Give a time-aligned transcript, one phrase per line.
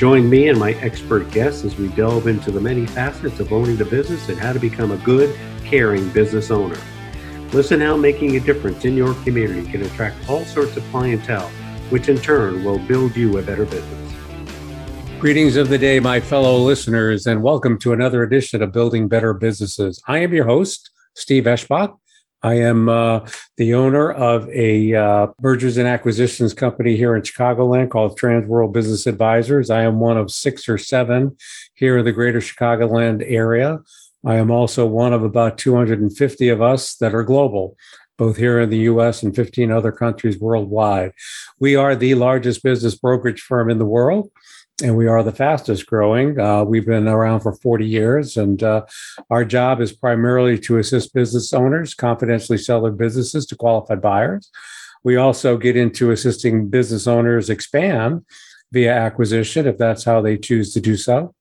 [0.00, 3.76] Join me and my expert guests as we delve into the many facets of owning
[3.76, 6.78] the business and how to become a good, caring business owner.
[7.52, 11.50] Listen how making a difference in your community can attract all sorts of clientele,
[11.90, 14.14] which in turn will build you a better business.
[15.18, 19.34] Greetings of the day, my fellow listeners, and welcome to another edition of Building Better
[19.34, 20.02] Businesses.
[20.08, 21.99] I am your host, Steve Eschbach.
[22.42, 27.90] I am uh, the owner of a uh, mergers and acquisitions company here in Chicagoland
[27.90, 29.68] called Transworld Business Advisors.
[29.68, 31.36] I am one of six or seven
[31.74, 33.80] here in the greater Chicagoland area.
[34.24, 37.76] I am also one of about 250 of us that are global,
[38.16, 41.12] both here in the US and 15 other countries worldwide.
[41.58, 44.30] We are the largest business brokerage firm in the world
[44.82, 46.38] and we are the fastest growing.
[46.38, 48.84] Uh, we've been around for 40 years, and uh,
[49.30, 54.50] our job is primarily to assist business owners confidentially sell their businesses to qualified buyers.
[55.02, 58.24] We also get into assisting business owners expand
[58.72, 61.34] via acquisition if that's how they choose to do so.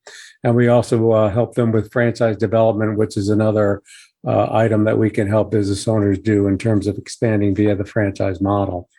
[0.43, 3.83] And we also uh, help them with franchise development, which is another
[4.25, 7.85] uh, item that we can help business owners do in terms of expanding via the
[7.85, 8.89] franchise model.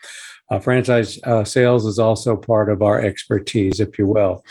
[0.50, 4.44] Uh, franchise uh, sales is also part of our expertise, if you will.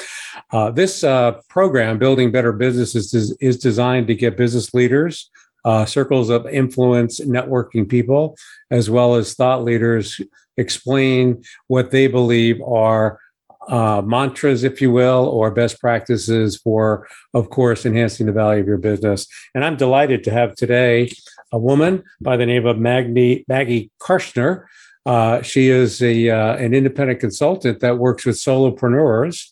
[0.51, 5.29] Uh, this uh, program, Building Better Businesses, is, is, designed to get business leaders,
[5.65, 8.37] uh, circles of influence, networking people,
[8.71, 10.21] as well as thought leaders
[10.57, 13.19] explain what they believe are
[13.67, 18.67] uh, mantras, if you will, or best practices for, of course, enhancing the value of
[18.67, 19.27] your business.
[19.53, 21.11] And I'm delighted to have today
[21.51, 24.66] a woman by the name of Maggie, Maggie Karshner.
[25.05, 29.51] Uh, she is a uh, an independent consultant that works with solopreneurs,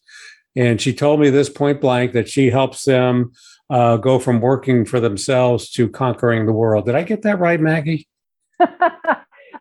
[0.56, 3.32] and she told me this point blank that she helps them
[3.70, 6.86] uh, go from working for themselves to conquering the world.
[6.86, 8.08] Did I get that right, Maggie?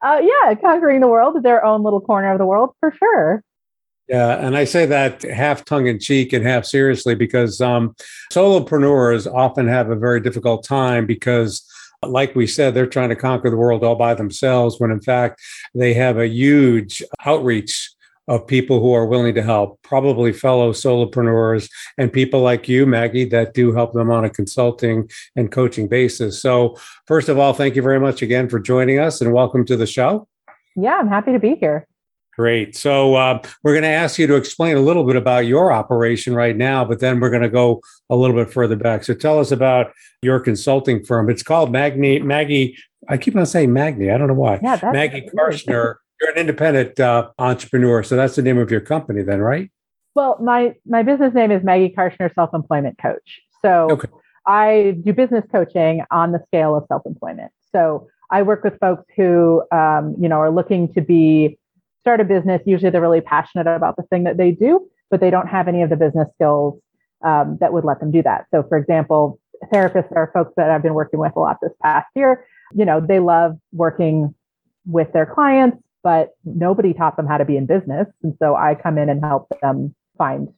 [0.02, 3.42] Uh, yeah, conquering the world, their own little corner of the world, for sure.
[4.08, 7.96] Yeah, and I say that half tongue in cheek and half seriously because um,
[8.32, 11.66] solopreneurs often have a very difficult time because
[12.10, 15.40] like we said, they're trying to conquer the world all by themselves when in fact
[15.74, 17.90] they have a huge outreach
[18.28, 23.24] of people who are willing to help, probably fellow solopreneurs and people like you, Maggie,
[23.26, 26.40] that do help them on a consulting and coaching basis.
[26.42, 29.76] So, first of all, thank you very much again for joining us and welcome to
[29.76, 30.26] the show.
[30.74, 31.86] Yeah, I'm happy to be here.
[32.36, 32.76] Great.
[32.76, 36.34] So uh, we're going to ask you to explain a little bit about your operation
[36.34, 37.80] right now, but then we're going to go
[38.10, 39.04] a little bit further back.
[39.04, 41.30] So tell us about your consulting firm.
[41.30, 42.76] It's called Magni Maggie.
[43.08, 44.10] I keep on saying Magni.
[44.10, 44.60] I don't know why.
[44.62, 45.96] Yeah, Maggie Karshner.
[46.20, 49.70] You're an independent uh, entrepreneur, so that's the name of your company, then, right?
[50.14, 53.40] Well, my my business name is Maggie Karshner Self Employment Coach.
[53.62, 54.08] So okay.
[54.46, 57.52] I do business coaching on the scale of self employment.
[57.72, 61.58] So I work with folks who, um, you know, are looking to be
[62.06, 65.28] start a business, usually they're really passionate about the thing that they do, but they
[65.28, 66.80] don't have any of the business skills
[67.24, 68.46] um, that would let them do that.
[68.52, 69.40] So, for example,
[69.72, 72.46] therapists are folks that I've been working with a lot this past year.
[72.76, 74.32] You know, they love working
[74.86, 78.06] with their clients, but nobody taught them how to be in business.
[78.22, 80.48] And so I come in and help them find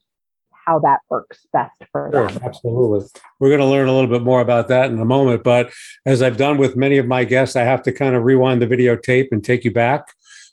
[0.67, 2.43] how that works best for sure, them.
[2.45, 3.09] Absolutely.
[3.41, 5.43] We're going to learn a little bit more about that in a moment.
[5.43, 5.73] But
[6.05, 8.67] as I've done with many of my guests, I have to kind of rewind the
[8.67, 10.13] videotape and take you back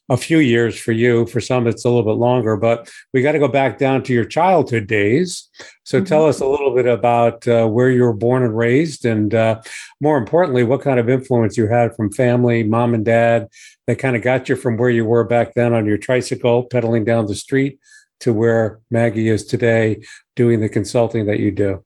[0.10, 1.26] a few years for you.
[1.26, 4.14] For some, it's a little bit longer, but we got to go back down to
[4.14, 5.50] your childhood days.
[5.84, 6.06] So mm-hmm.
[6.06, 9.62] tell us a little bit about uh, where you were born and raised, and uh,
[10.02, 13.48] more importantly, what kind of influence you had from family, mom and dad,
[13.88, 17.04] that kind of got you from where you were back then on your tricycle, pedaling
[17.04, 17.80] down the street,
[18.20, 20.04] to where Maggie is today,
[20.36, 21.84] doing the consulting that you do.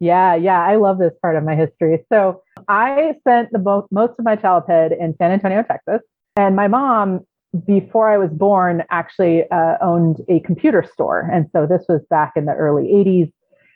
[0.00, 2.04] Yeah, yeah, I love this part of my history.
[2.12, 6.00] So I spent the mo- most of my childhood in San Antonio, Texas.
[6.36, 7.26] And my mom
[7.66, 11.28] before I was born, actually uh, owned a computer store.
[11.32, 13.32] And so this was back in the early 80s.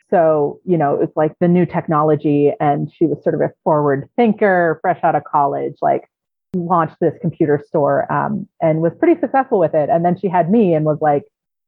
[0.09, 2.51] so, you know, it's like the new technology.
[2.59, 6.09] And she was sort of a forward thinker, fresh out of college, like
[6.55, 9.89] launched this computer store um, and was pretty successful with it.
[9.89, 11.23] And then she had me and was like,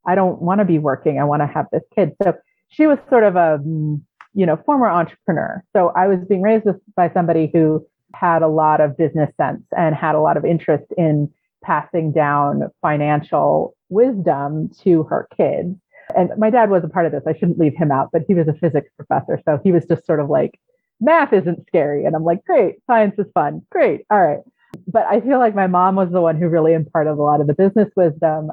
[0.06, 1.20] I don't want to be working.
[1.20, 2.12] I want to have this kid.
[2.22, 2.36] So
[2.70, 5.64] she was sort of a, you know, former entrepreneur.
[5.76, 9.96] So I was being raised by somebody who had a lot of business sense and
[9.96, 11.32] had a lot of interest in
[11.66, 15.76] passing down financial wisdom to her kids.
[16.16, 17.24] And my dad was a part of this.
[17.28, 19.42] I shouldn't leave him out, but he was a physics professor.
[19.46, 20.60] So he was just sort of like,
[21.02, 22.06] math isn't scary.
[22.06, 23.62] And I'm like, great, science is fun.
[23.72, 24.02] Great.
[24.10, 24.40] All right.
[24.88, 27.48] But I feel like my mom was the one who really imparted a lot of
[27.48, 28.52] the business wisdom.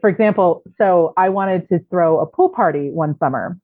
[0.00, 3.56] For example, so I wanted to throw a pool party one summer.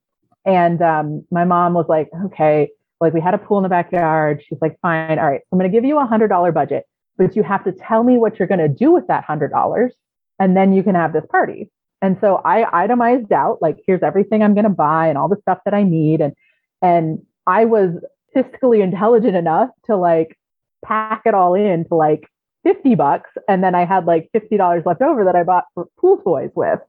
[0.44, 2.70] And um, my mom was like, okay,
[3.00, 4.42] like we had a pool in the backyard.
[4.46, 5.18] She's like, fine.
[5.18, 5.40] All right.
[5.52, 6.84] I'm going to give you a hundred dollar budget,
[7.18, 9.92] but you have to tell me what you're going to do with that hundred dollars.
[10.38, 11.70] And then you can have this party.
[12.02, 15.40] And so I itemized out like here's everything I'm going to buy and all the
[15.40, 16.34] stuff that I need and
[16.82, 17.90] and I was
[18.34, 20.38] fiscally intelligent enough to like
[20.84, 22.28] pack it all in to like
[22.64, 26.18] 50 bucks and then I had like $50 left over that I bought for pool
[26.18, 26.80] toys with.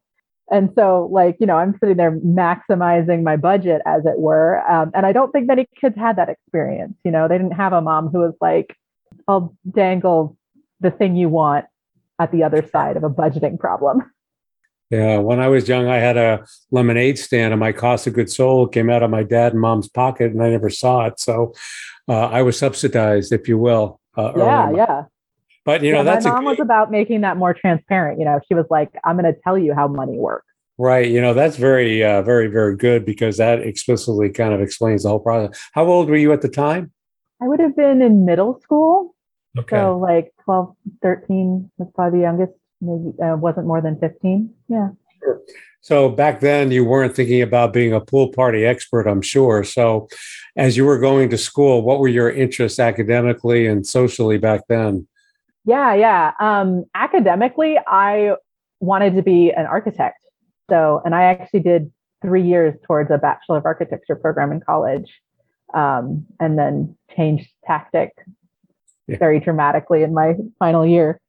[0.49, 4.59] And so like, you know, I'm sitting there maximizing my budget as it were.
[4.69, 6.95] Um, and I don't think many kids had that experience.
[7.03, 8.75] You know, they didn't have a mom who was like,
[9.27, 10.37] I'll dangle
[10.79, 11.65] the thing you want
[12.19, 14.03] at the other side of a budgeting problem.
[14.89, 18.35] Yeah, when I was young, I had a lemonade stand, and my cost of goods
[18.35, 21.19] sold came out of my dad and mom's pocket, and I never saw it.
[21.19, 21.53] So
[22.07, 23.99] uh, I was subsidized, if you will.
[24.15, 25.03] Uh, yeah, yeah.
[25.65, 28.19] But you know, yeah, that's my mom was about making that more transparent.
[28.19, 30.45] You know, she was like, "I'm going to tell you how money works."
[30.77, 31.09] Right.
[31.09, 35.09] You know, that's very, uh, very, very good because that explicitly kind of explains the
[35.09, 35.59] whole process.
[35.73, 36.91] How old were you at the time?
[37.41, 39.15] I would have been in middle school.
[39.59, 39.75] Okay.
[39.75, 44.89] So like 12, 13 was probably the youngest maybe uh, wasn't more than 15 yeah.
[45.19, 45.41] Sure.
[45.81, 49.63] so back then you weren't thinking about being a pool party expert i'm sure.
[49.63, 50.07] So
[50.55, 55.07] as you were going to school what were your interests academically and socially back then?
[55.65, 56.33] Yeah yeah.
[56.39, 58.35] Um, academically i
[58.79, 60.19] wanted to be an architect.
[60.69, 65.11] So and i actually did three years towards a bachelor of architecture program in college
[65.73, 68.11] um, and then changed tactic
[69.07, 69.17] yeah.
[69.17, 71.19] very dramatically in my final year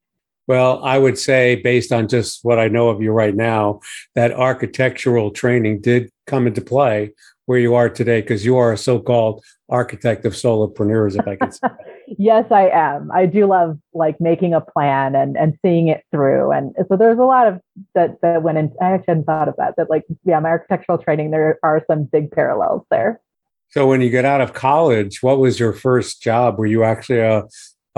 [0.48, 3.80] well, I would say, based on just what I know of you right now,
[4.14, 7.12] that architectural training did come into play
[7.44, 11.52] where you are today because you are a so-called architect of solopreneurs, if I can
[11.52, 11.68] say.
[12.18, 13.10] yes, I am.
[13.12, 16.50] I do love like making a plan and and seeing it through.
[16.52, 17.60] And so there's a lot of
[17.94, 18.72] that that went in.
[18.80, 19.74] I actually hadn't thought of that.
[19.76, 23.20] That like, yeah, my architectural training, there are some big parallels there.
[23.70, 26.58] So when you get out of college, what was your first job?
[26.58, 27.44] Were you actually a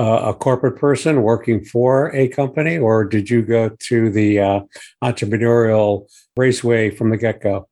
[0.01, 4.61] a corporate person working for a company, or did you go to the uh,
[5.05, 6.07] entrepreneurial
[6.37, 7.69] raceway from the get go?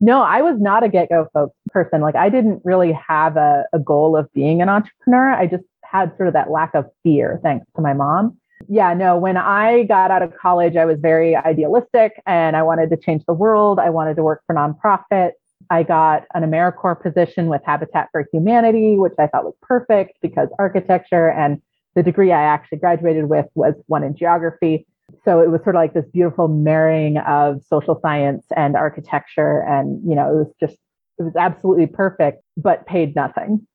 [0.00, 2.00] No, I was not a get go person.
[2.02, 5.30] Like, I didn't really have a, a goal of being an entrepreneur.
[5.32, 8.36] I just had sort of that lack of fear, thanks to my mom.
[8.68, 12.90] Yeah, no, when I got out of college, I was very idealistic and I wanted
[12.90, 13.78] to change the world.
[13.78, 15.32] I wanted to work for nonprofits.
[15.70, 20.48] I got an AmeriCorps position with Habitat for Humanity, which I thought was perfect because
[20.58, 21.60] architecture and
[21.94, 24.86] the degree I actually graduated with was one in geography.
[25.24, 29.60] So it was sort of like this beautiful marrying of social science and architecture.
[29.62, 30.76] And, you know, it was just,
[31.18, 33.66] it was absolutely perfect, but paid nothing.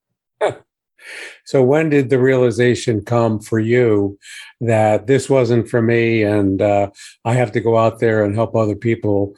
[1.45, 4.19] So when did the realization come for you
[4.59, 6.91] that this wasn't for me and uh,
[7.25, 9.35] I have to go out there and help other people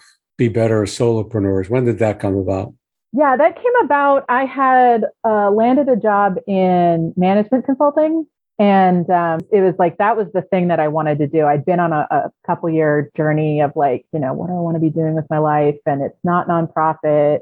[0.47, 1.69] be better solopreneurs?
[1.69, 2.73] When did that come about?
[3.13, 4.25] Yeah, that came about.
[4.27, 8.25] I had uh, landed a job in management consulting,
[8.57, 11.45] and um, it was like that was the thing that I wanted to do.
[11.45, 14.59] I'd been on a, a couple year journey of like, you know, what do I
[14.59, 15.77] want to be doing with my life?
[15.85, 17.39] And it's not nonprofit.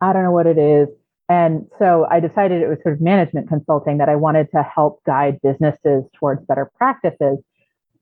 [0.00, 0.88] I don't know what it is.
[1.28, 5.04] And so I decided it was sort of management consulting that I wanted to help
[5.04, 7.38] guide businesses towards better practices.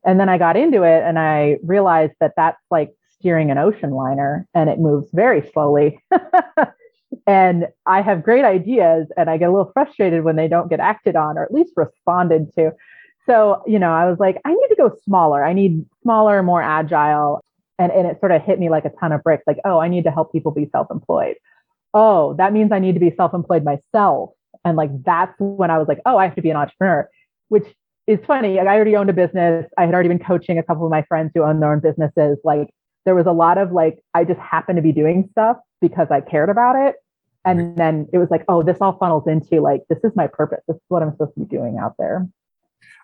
[0.05, 3.90] And then I got into it and I realized that that's like steering an ocean
[3.90, 6.00] liner and it moves very slowly.
[7.26, 10.80] and I have great ideas and I get a little frustrated when they don't get
[10.80, 12.72] acted on or at least responded to.
[13.26, 15.44] So, you know, I was like, I need to go smaller.
[15.44, 17.44] I need smaller, more agile.
[17.78, 19.88] And, and it sort of hit me like a ton of bricks like, oh, I
[19.88, 21.37] need to help people be self employed.
[21.94, 24.30] Oh, that means I need to be self employed myself.
[24.64, 27.08] And like, that's when I was like, oh, I have to be an entrepreneur,
[27.48, 27.66] which
[28.06, 28.58] is funny.
[28.58, 29.66] I already owned a business.
[29.76, 32.38] I had already been coaching a couple of my friends who own their own businesses.
[32.42, 32.70] Like,
[33.05, 36.21] there was a lot of like, I just happened to be doing stuff because I
[36.21, 36.97] cared about it.
[37.45, 40.61] And then it was like, oh, this all funnels into like, this is my purpose.
[40.69, 42.28] This is what I'm supposed to be doing out there.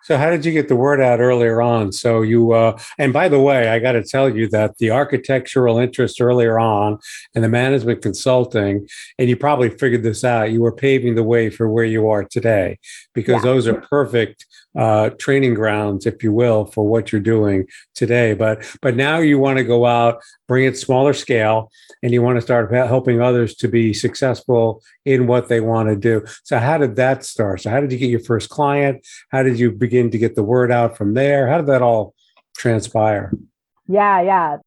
[0.05, 1.91] So, how did you get the word out earlier on?
[1.91, 5.79] So, you, uh, and by the way, I got to tell you that the architectural
[5.79, 6.99] interest earlier on
[7.33, 11.49] and the management consulting, and you probably figured this out, you were paving the way
[11.49, 12.77] for where you are today
[13.15, 13.51] because yeah.
[13.51, 14.45] those are perfect
[14.75, 18.33] uh, training grounds, if you will, for what you're doing today.
[18.33, 21.71] But but now you want to go out, bring it smaller scale,
[22.03, 25.95] and you want to start helping others to be successful in what they want to
[25.95, 26.25] do.
[26.43, 27.61] So how did that start?
[27.61, 29.05] So how did you get your first client?
[29.29, 31.47] How did you begin to get the word out from there?
[31.47, 32.13] How did that all
[32.55, 33.31] transpire?
[33.87, 34.57] Yeah, yeah.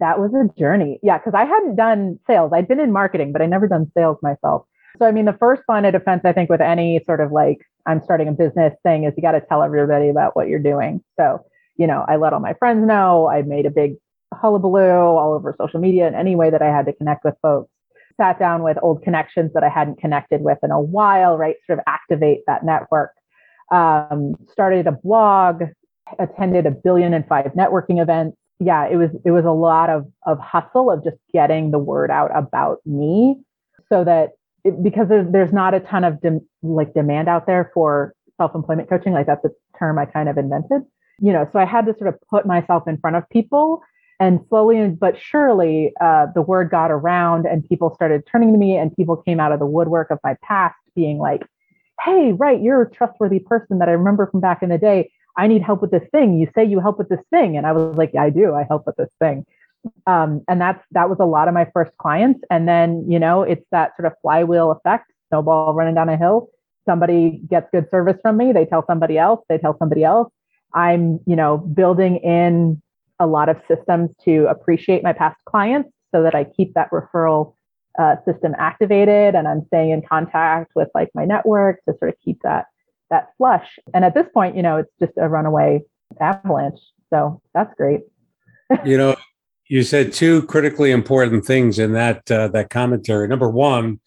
[0.00, 0.98] That was a journey.
[1.02, 2.52] Yeah, because I hadn't done sales.
[2.52, 4.66] I'd been in marketing, but I never done sales myself.
[4.98, 7.58] So I mean, the first line of defense, I think, with any sort of like
[7.86, 11.02] I'm starting a business thing is you got to tell everybody about what you're doing.
[11.18, 11.44] So,
[11.76, 13.28] you know, I let all my friends know.
[13.28, 13.94] I made a big
[14.32, 17.70] hullabaloo all over social media in any way that I had to connect with folks.
[18.20, 21.56] Sat down with old connections that I hadn't connected with in a while, right?
[21.66, 23.10] Sort of activate that network.
[23.70, 25.62] Um, started a blog,
[26.18, 28.36] attended a billion and five networking events.
[28.60, 32.10] Yeah, it was it was a lot of of hustle of just getting the word
[32.10, 33.36] out about me
[33.88, 34.30] so that
[34.64, 36.18] it, because there's, there's not a ton of
[36.62, 40.82] like demand out there for self-employment coaching like that's a term i kind of invented
[41.20, 43.80] you know so i had to sort of put myself in front of people
[44.18, 48.76] and slowly but surely uh, the word got around and people started turning to me
[48.76, 51.42] and people came out of the woodwork of my past being like
[52.02, 55.10] hey right you're a trustworthy person that i remember from back in the day.
[55.36, 56.38] I need help with this thing.
[56.38, 57.56] You say you help with this thing.
[57.56, 58.54] And i was like i do.
[58.54, 59.44] I help with this thing.
[60.06, 62.40] Um, and that's that was a lot of my first clients.
[62.50, 66.50] And then you know it's that sort of flywheel effect snowball running down a hill.
[66.86, 68.52] Somebody gets good service from me.
[68.52, 69.40] They tell somebody else.
[69.48, 70.32] They tell somebody else.
[70.72, 72.80] I'm you know building in
[73.20, 77.54] a lot of systems to appreciate my past clients so that i keep that referral
[77.98, 82.16] uh, system activated and i'm staying in contact with like my network to sort of
[82.24, 82.66] keep that
[83.10, 83.78] that flush.
[83.92, 85.82] And at this point you know it's just a runaway
[86.20, 86.80] avalanche.
[87.10, 88.00] So that's great.
[88.84, 89.16] You know
[89.68, 93.28] you said two critically important things in that uh, that commentary.
[93.28, 94.00] Number one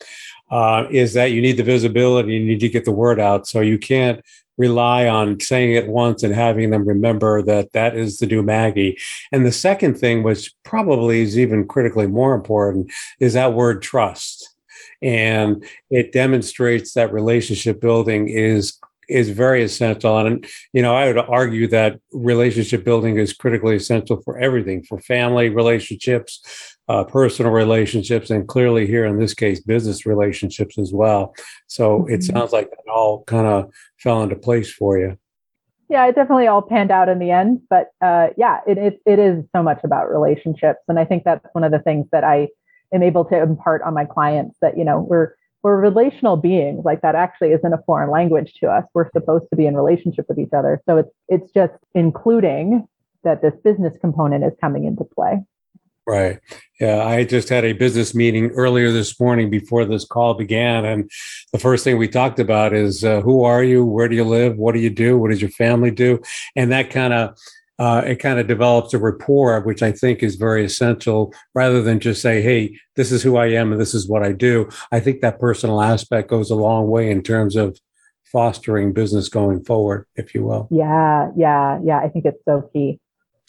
[0.51, 3.61] uh, is that you need the visibility, you need to get the word out, so
[3.61, 4.21] you can't
[4.57, 8.97] rely on saying it once and having them remember that that is the new Maggie.
[9.31, 14.55] And the second thing, which probably is even critically more important, is that word trust.
[15.01, 20.17] And it demonstrates that relationship building is is very essential.
[20.17, 24.99] And, you know, I would argue that relationship building is critically essential for everything for
[24.99, 31.33] family relationships, uh, personal relationships, and clearly here in this case, business relationships as well.
[31.67, 32.13] So mm-hmm.
[32.13, 35.17] it sounds like that all kind of fell into place for you.
[35.89, 37.61] Yeah, it definitely all panned out in the end.
[37.69, 40.79] But uh, yeah, it, it, it is so much about relationships.
[40.87, 42.49] And I think that's one of the things that I
[42.93, 47.01] am able to impart on my clients that, you know, we're, we're relational beings like
[47.01, 50.39] that actually isn't a foreign language to us we're supposed to be in relationship with
[50.39, 52.87] each other so it's it's just including
[53.23, 55.41] that this business component is coming into play
[56.07, 56.39] right
[56.79, 61.11] yeah i just had a business meeting earlier this morning before this call began and
[61.51, 64.57] the first thing we talked about is uh, who are you where do you live
[64.57, 66.19] what do you do what does your family do
[66.55, 67.37] and that kind of
[67.79, 71.99] uh, it kind of develops a rapport, which I think is very essential rather than
[71.99, 74.67] just say, hey, this is who I am and this is what I do.
[74.91, 77.79] I think that personal aspect goes a long way in terms of
[78.31, 80.67] fostering business going forward, if you will.
[80.71, 81.99] Yeah, yeah, yeah.
[81.99, 82.99] I think it's so key.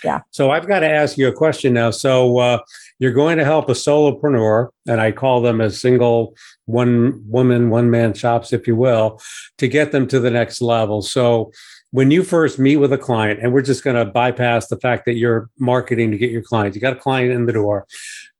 [0.05, 0.21] Yeah.
[0.31, 1.91] So I've got to ask you a question now.
[1.91, 2.59] So uh,
[2.99, 6.37] you're going to help a solopreneur, and I call them a single
[6.67, 9.21] one woman, one man shops, if you will,
[9.59, 11.03] to get them to the next level.
[11.03, 11.51] So
[11.91, 15.05] when you first meet with a client, and we're just going to bypass the fact
[15.07, 17.87] that you're marketing to get your client, you got a client in the door.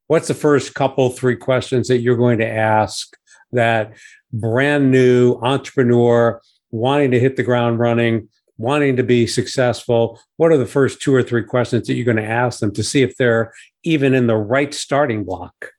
[0.07, 3.17] What's the first couple, three questions that you're going to ask
[3.53, 3.95] that
[4.33, 10.21] brand new entrepreneur wanting to hit the ground running, wanting to be successful?
[10.37, 12.83] What are the first two or three questions that you're going to ask them to
[12.83, 13.53] see if they're
[13.85, 15.73] even in the right starting block?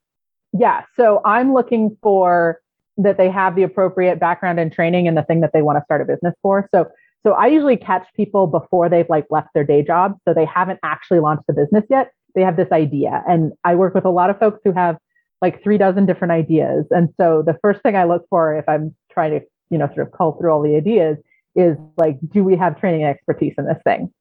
[0.57, 0.83] Yeah.
[0.95, 2.59] So I'm looking for
[2.97, 5.83] that they have the appropriate background and training and the thing that they want to
[5.85, 6.67] start a business for.
[6.73, 6.89] So
[7.23, 10.17] so I usually catch people before they've like left their day job.
[10.25, 12.11] So they haven't actually launched the business yet.
[12.33, 13.23] They have this idea.
[13.27, 14.97] And I work with a lot of folks who have
[15.41, 16.85] like three dozen different ideas.
[16.91, 20.07] And so the first thing I look for if I'm trying to, you know, sort
[20.07, 21.17] of cull through all the ideas
[21.55, 24.13] is like, do we have training and expertise in this thing?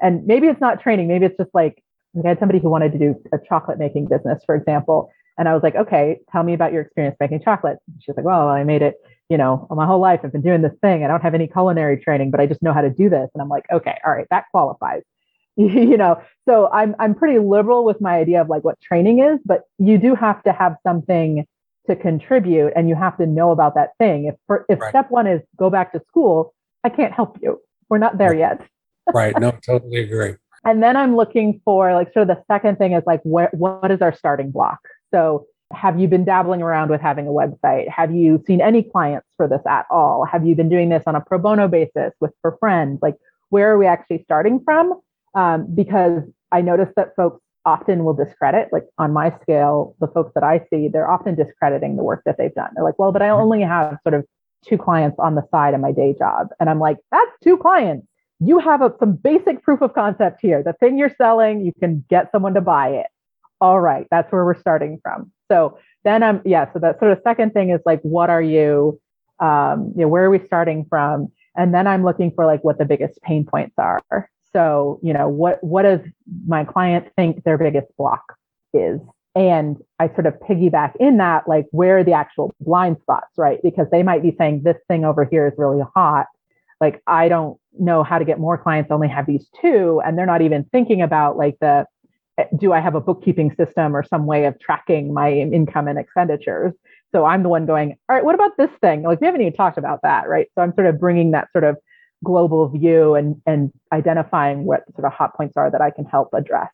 [0.00, 1.82] And maybe it's not training, maybe it's just like,
[2.24, 5.10] I had somebody who wanted to do a chocolate making business, for example.
[5.38, 7.78] And I was like, okay, tell me about your experience making chocolate.
[8.00, 8.96] She's like, well, I made it
[9.30, 11.04] you know, my whole life I've been doing this thing.
[11.04, 13.30] I don't have any culinary training, but I just know how to do this.
[13.32, 15.02] And I'm like, okay, all right, that qualifies.
[15.56, 19.38] you know, so I'm I'm pretty liberal with my idea of like what training is,
[19.44, 21.46] but you do have to have something
[21.86, 24.26] to contribute and you have to know about that thing.
[24.26, 24.90] If for, if right.
[24.90, 26.52] step 1 is go back to school,
[26.84, 27.60] I can't help you.
[27.88, 28.66] We're not there yet.
[29.14, 29.38] right.
[29.38, 30.36] No, totally agree.
[30.64, 33.90] And then I'm looking for like sort of the second thing is like where, what
[33.90, 34.80] is our starting block?
[35.12, 37.88] So have you been dabbling around with having a website?
[37.88, 40.24] Have you seen any clients for this at all?
[40.24, 42.98] Have you been doing this on a pro bono basis with for friends?
[43.00, 43.16] Like
[43.50, 45.00] where are we actually starting from?
[45.34, 46.22] Um, because
[46.52, 50.64] I notice that folks often will discredit, like on my scale, the folks that I
[50.70, 52.70] see, they're often discrediting the work that they've done.
[52.74, 53.42] They're like, well, but I mm-hmm.
[53.42, 54.24] only have sort of
[54.66, 56.48] two clients on the side of my day job.
[56.58, 58.06] And I'm like, that's two clients
[58.40, 60.62] you have a, some basic proof of concept here.
[60.62, 63.06] The thing you're selling, you can get someone to buy it.
[63.60, 65.30] All right, that's where we're starting from.
[65.52, 66.72] So then I'm yeah.
[66.72, 68.98] So that sort of second thing is like, what are you?
[69.38, 71.28] Um, you know, where are we starting from?
[71.56, 74.00] And then I'm looking for like what the biggest pain points are.
[74.54, 76.00] So you know, what what does
[76.46, 78.36] my client think their biggest block
[78.72, 79.00] is?
[79.34, 83.60] And I sort of piggyback in that, like, where are the actual blind spots, right?
[83.62, 86.26] Because they might be saying this thing over here is really hot
[86.80, 90.00] like I don't know how to get more clients, only have these two.
[90.04, 91.86] And they're not even thinking about like the
[92.38, 95.98] eh, do I have a bookkeeping system or some way of tracking my income and
[95.98, 96.72] expenditures?
[97.12, 99.02] So I'm the one going, all right, what about this thing?
[99.02, 100.46] Like we haven't even talked about that, right?
[100.54, 101.76] So I'm sort of bringing that sort of
[102.24, 106.30] global view and and identifying what sort of hot points are that I can help
[106.32, 106.70] address.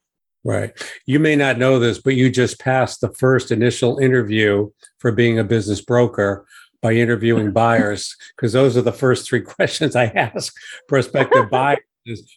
[0.47, 0.71] Right.
[1.07, 5.41] You may not know this, but you just passed the first initial interview for being
[5.41, 6.47] a business broker
[6.81, 10.55] by interviewing buyers because those are the first three questions I ask
[10.87, 11.81] prospective buyers.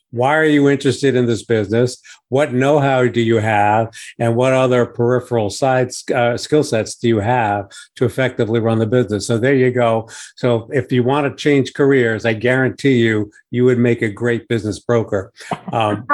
[0.10, 2.02] Why are you interested in this business?
[2.30, 7.20] What know-how do you have, and what other peripheral sides uh, skill sets do you
[7.20, 9.28] have to effectively run the business?
[9.28, 10.10] So there you go.
[10.38, 14.48] So if you want to change careers, I guarantee you, you would make a great
[14.48, 15.32] business broker.
[15.72, 16.08] Um,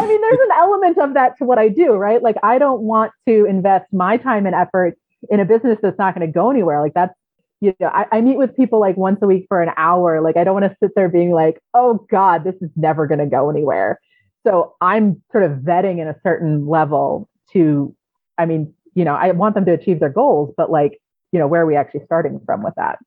[0.00, 2.22] I mean, there's an element of that to what I do, right?
[2.22, 4.96] Like, I don't want to invest my time and effort
[5.28, 6.80] in a business that's not going to go anywhere.
[6.80, 7.14] Like that's,
[7.60, 10.22] you know, I, I, meet with people like once a week for an hour.
[10.22, 13.18] Like I don't want to sit there being like, oh God, this is never going
[13.18, 14.00] to go anywhere.
[14.46, 17.94] So I'm sort of vetting in a certain level to,
[18.38, 21.00] I mean, you know, I want them to achieve their goals, but like,
[21.32, 22.98] you know, where are we actually starting from with that?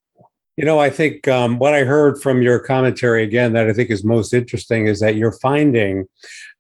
[0.55, 3.89] You know, I think um, what I heard from your commentary again that I think
[3.89, 6.05] is most interesting is that you're finding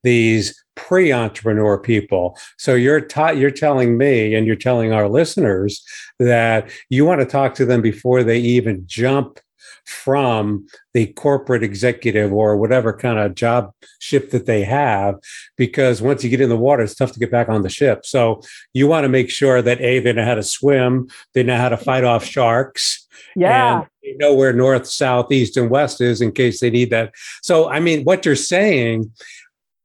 [0.03, 2.37] these pre-entrepreneur people.
[2.57, 5.83] So you're you're telling me and you're telling our listeners
[6.19, 9.39] that you want to talk to them before they even jump
[9.85, 15.15] from the corporate executive or whatever kind of job ship that they have
[15.57, 18.05] because once you get in the water it's tough to get back on the ship
[18.05, 21.57] so you want to make sure that a they know how to swim they know
[21.57, 23.03] how to fight off sharks
[23.35, 23.79] yeah.
[23.79, 27.13] And they know where north, south, east, and west is in case they need that.
[27.41, 29.11] So, I mean, what you're saying,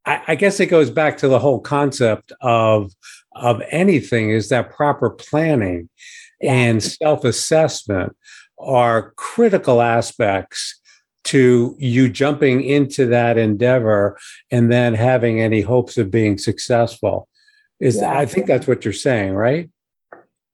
[0.05, 2.93] I, I guess it goes back to the whole concept of
[3.33, 5.89] of anything is that proper planning
[6.43, 8.17] and self-assessment
[8.59, 10.81] are critical aspects
[11.25, 14.19] to you jumping into that endeavor
[14.51, 17.29] and then having any hopes of being successful
[17.81, 18.19] is yeah.
[18.19, 19.71] i think that's what you're saying right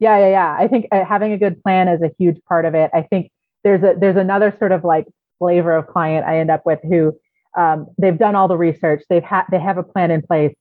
[0.00, 0.56] yeah, yeah, yeah.
[0.58, 2.90] I think uh, having a good plan is a huge part of it.
[2.92, 3.30] I think
[3.62, 5.06] there's a there's another sort of like
[5.38, 7.16] flavor of client I end up with who
[7.56, 10.54] um, they've done all the research, they've had they have a plan in place,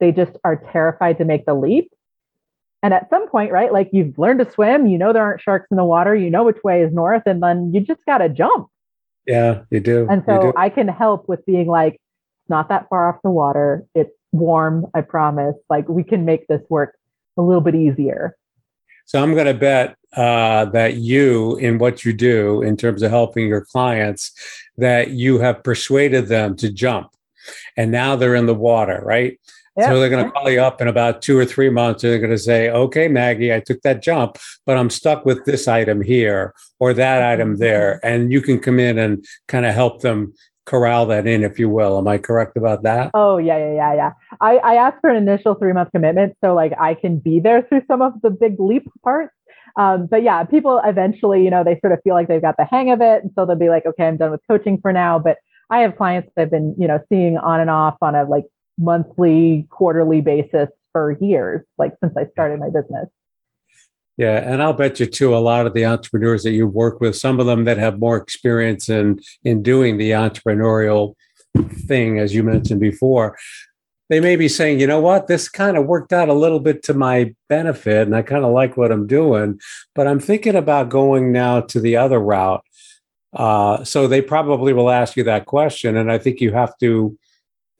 [0.00, 1.90] they just are terrified to make the leap.
[2.82, 5.68] And at some point, right, like you've learned to swim, you know there aren't sharks
[5.70, 8.28] in the water, you know which way is north, and then you just got to
[8.28, 8.68] jump.
[9.26, 10.06] Yeah, you do.
[10.10, 10.52] And so do.
[10.56, 13.84] I can help with being like, it's not that far off the water.
[13.94, 15.54] It's warm, I promise.
[15.70, 16.96] Like we can make this work
[17.36, 18.36] a little bit easier.
[19.06, 23.10] So I'm going to bet uh, that you, in what you do in terms of
[23.10, 24.32] helping your clients,
[24.76, 27.10] that you have persuaded them to jump,
[27.76, 29.38] and now they're in the water, right?
[29.76, 29.88] Yep.
[29.88, 32.18] So they're going to call you up in about two or three months, and they're
[32.18, 36.02] going to say, "Okay, Maggie, I took that jump, but I'm stuck with this item
[36.02, 40.34] here or that item there," and you can come in and kind of help them
[40.64, 41.98] corral that in, if you will.
[41.98, 43.10] Am I correct about that?
[43.14, 44.12] Oh yeah, yeah, yeah, yeah.
[44.40, 47.62] I, I asked for an initial three month commitment, so like I can be there
[47.62, 49.32] through some of the big leap parts.
[49.76, 52.64] Um, but yeah, people eventually, you know, they sort of feel like they've got the
[52.64, 55.18] hang of it, and so they'll be like, okay, I'm done with coaching for now.
[55.18, 55.38] But
[55.70, 58.44] I have clients that I've been, you know, seeing on and off on a like
[58.78, 63.08] monthly, quarterly basis for years, like since I started my business.
[64.18, 65.34] Yeah, and I'll bet you too.
[65.34, 68.16] A lot of the entrepreneurs that you work with, some of them that have more
[68.18, 71.14] experience in in doing the entrepreneurial
[71.86, 73.38] thing, as you mentioned before,
[74.08, 76.82] they may be saying, you know what, this kind of worked out a little bit
[76.84, 79.60] to my benefit, and I kind of like what I'm doing,
[79.94, 82.64] but I'm thinking about going now to the other route.
[83.32, 87.16] Uh, so they probably will ask you that question, and I think you have to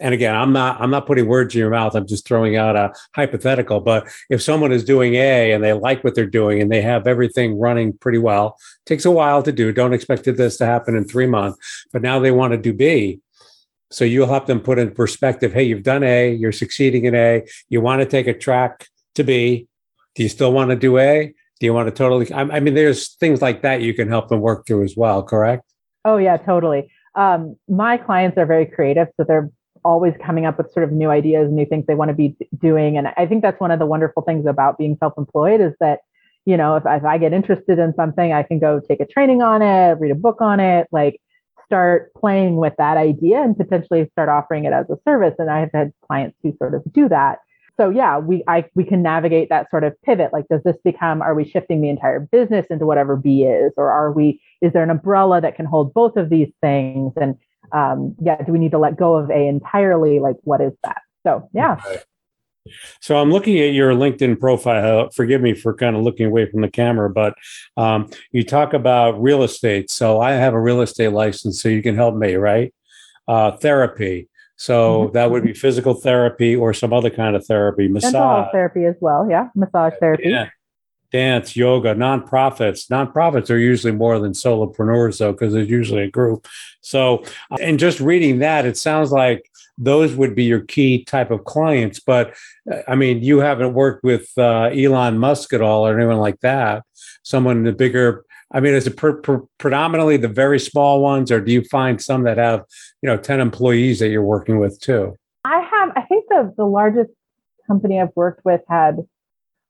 [0.03, 1.95] and again, I'm not I'm not putting words in your mouth.
[1.95, 3.81] I'm just throwing out a hypothetical.
[3.81, 7.07] But if someone is doing A and they like what they're doing and they have
[7.07, 9.73] everything running pretty well, takes a while to do.
[9.73, 11.87] Don't expect this to happen in three months.
[11.93, 13.21] But now they want to do B.
[13.92, 15.52] So you'll help them put in perspective.
[15.52, 17.42] Hey, you've done A, you're succeeding in A.
[17.68, 19.68] You want to take a track to B.
[20.14, 21.35] Do you still want to do A?
[21.61, 22.33] Do you want to totally?
[22.35, 25.22] I mean, there's things like that you can help them work through as well.
[25.22, 25.62] Correct?
[26.05, 26.90] Oh yeah, totally.
[27.14, 29.50] Um, my clients are very creative, so they're
[29.85, 32.96] always coming up with sort of new ideas, new things they want to be doing.
[32.96, 36.00] And I think that's one of the wonderful things about being self-employed is that,
[36.44, 39.42] you know, if, if I get interested in something, I can go take a training
[39.42, 41.20] on it, read a book on it, like
[41.73, 45.35] start playing with that idea and potentially start offering it as a service.
[45.39, 47.39] And I have had clients who sort of do that.
[47.81, 50.35] So yeah, we I we can navigate that sort of pivot.
[50.35, 51.23] Like, does this become?
[51.23, 54.43] Are we shifting the entire business into whatever B is, or are we?
[54.61, 57.15] Is there an umbrella that can hold both of these things?
[57.17, 57.39] And
[57.73, 60.21] um, yeah, do we need to let go of A entirely?
[60.21, 61.01] Like, what is that?
[61.27, 61.81] So, yeah.
[61.87, 62.03] Okay.
[63.01, 65.11] So I'm looking at your LinkedIn profile.
[65.11, 67.35] Forgive me for kind of looking away from the camera, but
[67.77, 69.90] um, you talk about real estate.
[69.90, 72.72] So I have a real estate license, so you can help me, right?
[73.27, 74.29] Uh, therapy.
[74.57, 75.12] So mm-hmm.
[75.14, 79.27] that would be physical therapy or some other kind of therapy, massage therapy as well.
[79.29, 80.29] Yeah, massage therapy.
[80.29, 80.48] Yeah
[81.12, 82.88] dance, yoga, nonprofits.
[82.88, 86.48] Nonprofits are usually more than solopreneurs, though, because there's usually a group.
[86.81, 87.25] So,
[87.61, 89.48] and just reading that, it sounds like
[89.79, 92.01] those would be your key type of clients.
[92.01, 92.35] But
[92.71, 96.41] uh, I mean, you haven't worked with uh, Elon Musk at all or anyone like
[96.41, 96.85] that.
[97.23, 98.25] Someone in the bigger.
[98.55, 98.97] I mean, is it
[99.59, 102.65] predominantly the very small ones, or do you find some that have,
[103.01, 105.17] you know, ten employees that you're working with too?
[105.45, 105.93] I have.
[105.97, 107.11] I think the the largest
[107.67, 109.07] company I've worked with had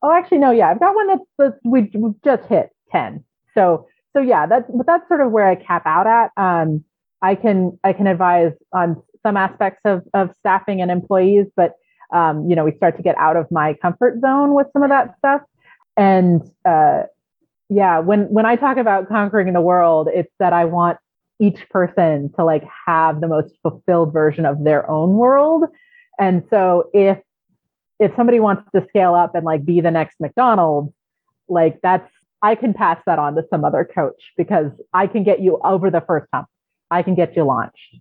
[0.02, 0.50] Oh, actually, no.
[0.50, 3.24] Yeah, I've got one that's, that's we, we just hit ten.
[3.54, 6.32] So so yeah, that's but that's sort of where I cap out at.
[6.36, 6.84] Um,
[7.22, 11.74] I can I can advise on some aspects of of staffing and employees, but
[12.12, 14.90] um, you know, we start to get out of my comfort zone with some of
[14.90, 15.40] that stuff.
[15.96, 17.04] And uh,
[17.68, 20.98] yeah, when when I talk about conquering the world, it's that I want
[21.40, 25.64] each person to like have the most fulfilled version of their own world.
[26.20, 27.18] And so if
[27.98, 30.92] if somebody wants to scale up and like be the next McDonald's,
[31.48, 32.10] like that's
[32.42, 35.90] I can pass that on to some other coach because I can get you over
[35.90, 36.48] the first hump.
[36.90, 37.96] I can get you launched.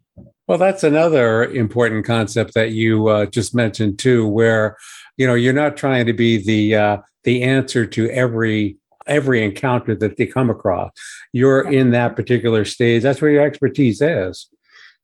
[0.51, 4.75] Well, that's another important concept that you uh, just mentioned too, where
[5.15, 8.75] you know you're not trying to be the uh, the answer to every
[9.07, 10.91] every encounter that they come across.
[11.31, 13.01] You're in that particular stage.
[13.01, 14.49] That's where your expertise is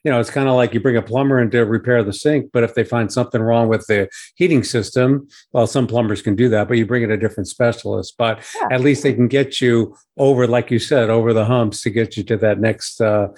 [0.04, 2.52] you know, it's kind of like you bring a plumber in to repair the sink,
[2.54, 6.48] but if they find something wrong with the heating system, well, some plumbers can do
[6.48, 8.16] that, but you bring in a different specialist.
[8.18, 8.68] But yeah.
[8.72, 12.16] at least they can get you over, like you said, over the humps to get
[12.16, 13.30] you to that next uh,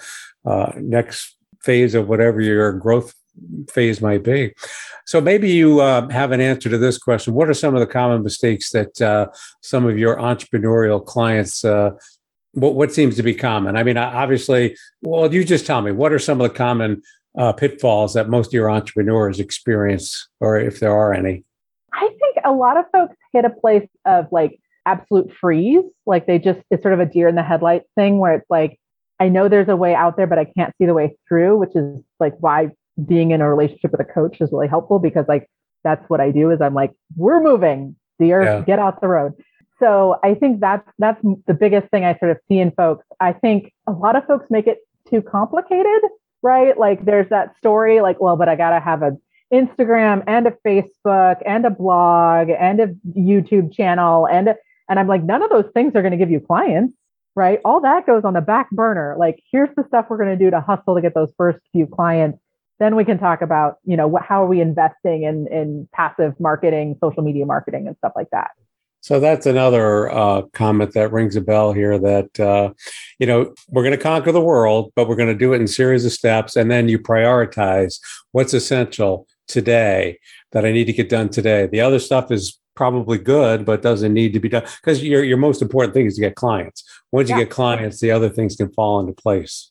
[0.44, 3.14] uh, next phase of whatever your growth
[3.70, 4.52] phase might be.
[5.06, 7.34] So maybe you uh, have an answer to this question.
[7.34, 9.28] What are some of the common mistakes that uh,
[9.60, 11.90] some of your entrepreneurial clients uh,
[12.52, 13.76] what, what seems to be common?
[13.76, 17.02] I mean, obviously, well, you just tell me what are some of the common
[17.38, 21.44] uh, pitfalls that most of your entrepreneurs experience, or if there are any?
[21.92, 25.84] I think a lot of folks hit a place of like absolute freeze.
[26.06, 28.78] Like they just, it's sort of a deer in the headlights thing where it's like,
[29.20, 31.76] I know there's a way out there, but I can't see the way through, which
[31.76, 32.70] is like why
[33.06, 35.48] being in a relationship with a coach is really helpful because like
[35.84, 38.60] that's what I do is I'm like, we're moving, deer, yeah.
[38.62, 39.34] get out the road
[39.80, 43.04] so I think that's that's the biggest thing I sort of see in folks.
[43.18, 44.78] I think a lot of folks make it
[45.08, 46.02] too complicated,
[46.42, 46.78] right?
[46.78, 49.16] Like there's that story, like, well, but I gotta have a
[49.52, 54.56] Instagram and a Facebook and a blog and a YouTube channel and a,
[54.88, 56.94] and I'm like, none of those things are going to give you clients,
[57.36, 57.60] right?
[57.64, 59.16] All that goes on the back burner.
[59.18, 61.86] Like, here's the stuff we're going to do to hustle to get those first few
[61.86, 62.38] clients.
[62.78, 66.96] Then we can talk about, you know, how are we investing in in passive marketing,
[67.02, 68.50] social media marketing, and stuff like that.
[69.02, 72.72] So that's another uh, comment that rings a bell here that, uh,
[73.18, 75.66] you know, we're going to conquer the world, but we're going to do it in
[75.66, 76.54] series of steps.
[76.54, 77.98] And then you prioritize
[78.32, 80.18] what's essential today
[80.52, 81.66] that I need to get done today.
[81.66, 85.36] The other stuff is probably good, but doesn't need to be done because your, your
[85.36, 86.82] most important thing is to get clients.
[87.12, 87.36] Once yeah.
[87.36, 89.70] you get clients, the other things can fall into place.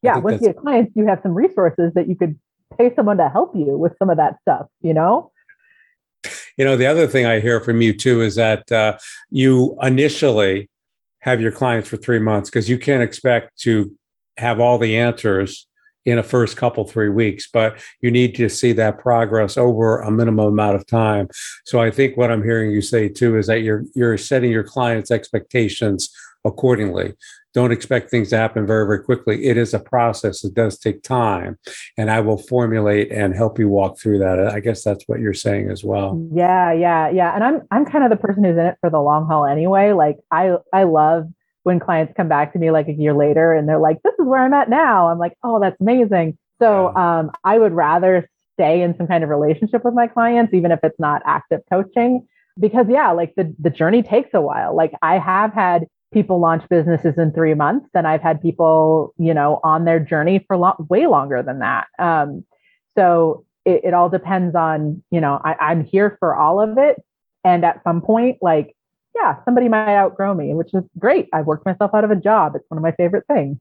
[0.00, 0.16] Yeah.
[0.16, 2.38] Once you get clients, you have some resources that you could
[2.78, 5.32] pay someone to help you with some of that stuff, you know?
[6.56, 8.96] You know, the other thing I hear from you too is that uh,
[9.28, 10.70] you initially
[11.18, 13.94] have your clients for three months because you can't expect to
[14.38, 15.66] have all the answers
[16.06, 20.10] in a first couple three weeks but you need to see that progress over a
[20.10, 21.28] minimum amount of time.
[21.64, 24.64] So i think what i'm hearing you say too is that you're you're setting your
[24.64, 26.10] clients expectations
[26.44, 27.14] accordingly.
[27.54, 29.46] Don't expect things to happen very very quickly.
[29.46, 30.44] It is a process.
[30.44, 31.58] It does take time
[31.98, 34.38] and i will formulate and help you walk through that.
[34.38, 36.22] I guess that's what you're saying as well.
[36.32, 37.34] Yeah yeah yeah.
[37.34, 39.92] And i'm i'm kind of the person who's in it for the long haul anyway.
[39.92, 41.28] Like i i love
[41.66, 44.24] when clients come back to me like a year later and they're like this is
[44.24, 45.08] where i'm at now.
[45.08, 46.38] I'm like oh that's amazing.
[46.60, 50.70] So um, i would rather stay in some kind of relationship with my clients even
[50.70, 52.24] if it's not active coaching
[52.60, 54.76] because yeah like the the journey takes a while.
[54.76, 59.34] Like i have had people launch businesses in three months and i've had people you
[59.34, 61.88] know on their journey for lo- way longer than that.
[61.98, 62.44] Um,
[62.96, 67.02] so it, it, all depends on you know I, i'm here for all of it.
[67.42, 68.75] And at some point like
[69.16, 71.28] yeah somebody might outgrow me which is great.
[71.32, 72.54] I've worked myself out of a job.
[72.54, 73.58] It's one of my favorite things.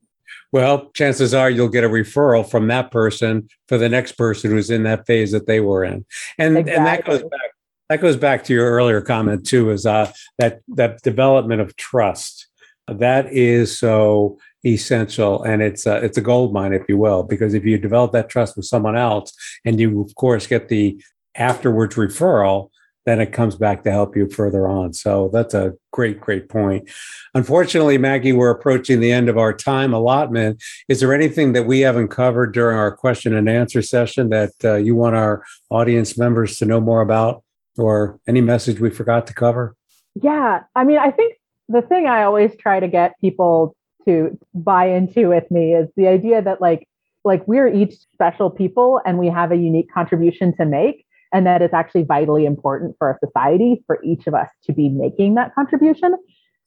[0.52, 4.70] Well chances are you'll get a referral from that person for the next person who's
[4.70, 6.06] in that phase that they were in.
[6.38, 6.76] And exactly.
[6.76, 7.52] and that goes back
[7.90, 12.48] that goes back to your earlier comment too is uh, that that development of trust.
[12.88, 17.54] That is so essential and it's a, it's a gold mine if you will because
[17.54, 19.32] if you develop that trust with someone else
[19.64, 21.00] and you of course get the
[21.36, 22.72] afterwards referral
[23.06, 24.94] then it comes back to help you further on.
[24.94, 26.90] So that's a great great point.
[27.34, 30.62] Unfortunately maggie we're approaching the end of our time allotment.
[30.90, 34.76] Is there anything that we haven't covered during our question and answer session that uh,
[34.76, 37.44] you want our audience members to know more about
[37.78, 39.76] or any message we forgot to cover?
[40.16, 41.36] Yeah, I mean, I think
[41.68, 46.08] the thing I always try to get people to buy into with me is the
[46.08, 46.88] idea that like
[47.24, 51.05] like we're each special people and we have a unique contribution to make
[51.36, 54.88] and that it's actually vitally important for a society for each of us to be
[54.88, 56.16] making that contribution.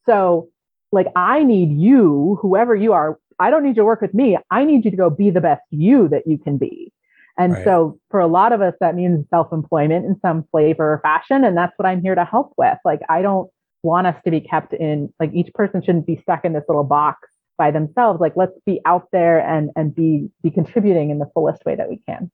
[0.05, 0.51] So
[0.93, 4.37] like I need you, whoever you are, I don't need you to work with me.
[4.51, 6.93] I need you to go be the best you that you can be.
[7.39, 7.65] And right.
[7.65, 11.45] so for a lot of us, that means self employment in some flavor or fashion.
[11.45, 12.77] And that's what I'm here to help with.
[12.85, 13.49] Like, I don't
[13.83, 16.85] want us to be kept in, like, each person shouldn't be stuck in this little
[16.85, 18.21] box by themselves.
[18.21, 21.89] Like, let's be out there and, and be, be contributing in the fullest way that
[21.89, 22.31] we can.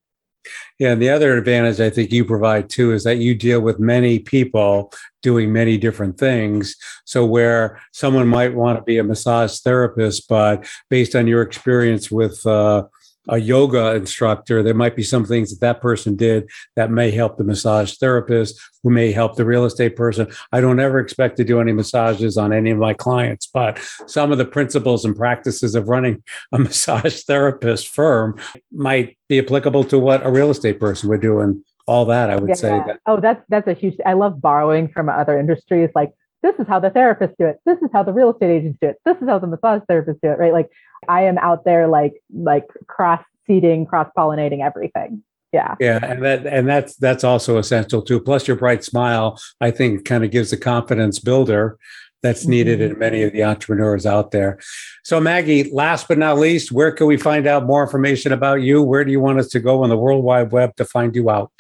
[0.79, 3.79] Yeah, and the other advantage I think you provide too is that you deal with
[3.79, 6.75] many people doing many different things.
[7.05, 12.11] So where someone might want to be a massage therapist, but based on your experience
[12.11, 12.85] with uh,
[13.29, 17.37] a yoga instructor, there might be some things that that person did that may help
[17.37, 20.27] the massage therapist, who may help the real estate person.
[20.53, 24.33] I don't ever expect to do any massages on any of my clients, but some
[24.33, 28.39] of the principles and practices of running a massage therapist firm
[28.73, 31.41] might be applicable to what a real estate person would do.
[31.41, 32.55] And all that, I would yeah.
[32.55, 33.01] say that.
[33.07, 33.97] Oh, that's that's a huge.
[34.07, 35.91] I love borrowing from other industries.
[35.95, 36.13] Like
[36.45, 37.59] this is how the therapists do it.
[37.65, 38.97] This is how the real estate agents do it.
[39.07, 40.39] This is how the massage therapists do it.
[40.39, 40.53] Right?
[40.53, 40.71] Like
[41.09, 45.23] I am out there like like cross seeding, cross pollinating everything.
[45.53, 45.77] Yeah.
[45.81, 48.21] Yeah, and that and that's that's also essential too.
[48.21, 51.79] Plus, your bright smile, I think, kind of gives a confidence builder
[52.23, 52.95] that's needed mm-hmm.
[52.95, 54.59] in many of the entrepreneurs out there.
[55.05, 58.83] So, Maggie, last but not least, where can we find out more information about you?
[58.83, 61.31] Where do you want us to go on the World Wide Web to find you
[61.31, 61.53] out?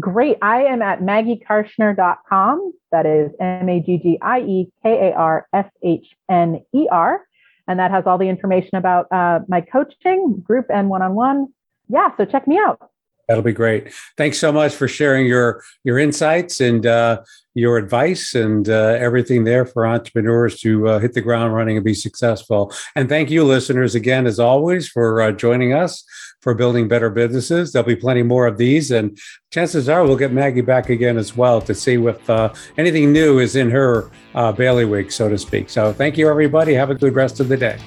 [0.00, 0.38] Great.
[0.42, 2.72] I am at maggiekarshner.com.
[2.90, 6.88] That is M A G G I E K A R S H N E
[6.90, 7.22] R
[7.68, 11.48] and that has all the information about uh, my coaching group and one-on-one.
[11.88, 12.90] Yeah, so check me out.
[13.28, 13.94] That'll be great.
[14.16, 17.22] Thanks so much for sharing your your insights and uh,
[17.54, 21.84] your advice and uh, everything there for entrepreneurs to uh, hit the ground running and
[21.84, 22.74] be successful.
[22.96, 26.04] And thank you, listeners, again as always for uh, joining us
[26.42, 27.72] for building better businesses.
[27.72, 29.18] There'll be plenty more of these, and
[29.50, 33.38] chances are we'll get Maggie back again as well to see if uh, anything new
[33.38, 35.70] is in her uh, bailiwick, so to speak.
[35.70, 36.74] So thank you, everybody.
[36.74, 37.78] Have a good rest of the day.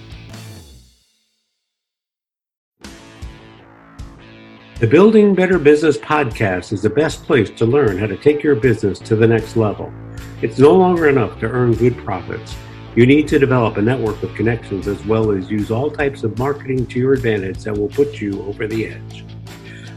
[4.77, 8.55] The Building Better Business podcast is the best place to learn how to take your
[8.55, 9.93] business to the next level.
[10.41, 12.55] It's no longer enough to earn good profits.
[12.95, 16.39] You need to develop a network of connections as well as use all types of
[16.39, 19.25] marketing to your advantage that will put you over the edge.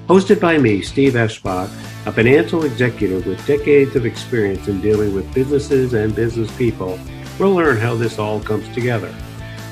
[0.09, 1.69] Hosted by me, Steve Eschbach,
[2.07, 6.99] a financial executive with decades of experience in dealing with businesses and business people,
[7.39, 9.15] we'll learn how this all comes together.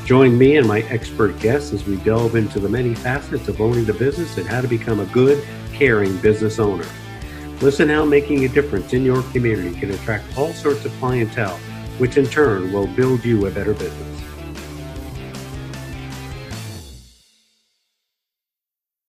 [0.05, 3.91] Join me and my expert guests as we delve into the many facets of owning
[3.91, 6.87] a business and how to become a good, caring business owner.
[7.61, 11.59] Listen how making a difference in your community can attract all sorts of clientele
[11.99, 14.16] which in turn will build you a better business.